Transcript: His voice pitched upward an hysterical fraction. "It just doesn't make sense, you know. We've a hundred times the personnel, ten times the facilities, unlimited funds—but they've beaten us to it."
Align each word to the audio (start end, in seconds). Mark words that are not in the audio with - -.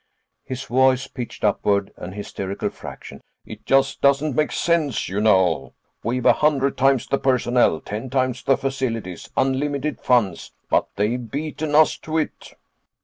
His 0.43 0.63
voice 0.63 1.05
pitched 1.05 1.43
upward 1.43 1.93
an 1.95 2.13
hysterical 2.13 2.71
fraction. 2.71 3.21
"It 3.45 3.67
just 3.67 4.01
doesn't 4.01 4.35
make 4.35 4.51
sense, 4.51 5.07
you 5.07 5.21
know. 5.21 5.75
We've 6.03 6.25
a 6.25 6.33
hundred 6.33 6.75
times 6.75 7.05
the 7.05 7.19
personnel, 7.19 7.79
ten 7.81 8.09
times 8.09 8.41
the 8.41 8.57
facilities, 8.57 9.29
unlimited 9.37 10.01
funds—but 10.01 10.87
they've 10.95 11.29
beaten 11.29 11.75
us 11.75 11.99
to 11.99 12.17
it." 12.17 12.55